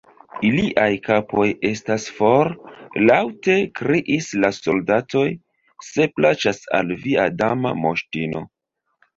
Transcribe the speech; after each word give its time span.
"Iliaj 0.47 0.93
kapoj 1.07 1.43
estas 1.71 2.07
for" 2.19 2.49
laŭte 3.09 3.57
kriis 3.81 4.31
la 4.45 4.51
soldatoj 4.61 5.27
"se 5.91 6.11
plaĉas 6.17 6.63
al 6.79 6.95
via 7.07 7.31
Dama 7.43 7.79
Moŝtino." 7.85 8.47